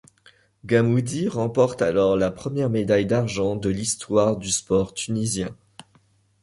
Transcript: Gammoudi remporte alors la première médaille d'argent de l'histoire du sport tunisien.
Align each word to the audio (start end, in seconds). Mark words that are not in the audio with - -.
Gammoudi 0.65 1.27
remporte 1.27 1.83
alors 1.83 2.17
la 2.17 2.31
première 2.31 2.71
médaille 2.71 3.05
d'argent 3.05 3.55
de 3.55 3.69
l'histoire 3.69 4.35
du 4.35 4.49
sport 4.49 4.95
tunisien. 4.95 5.55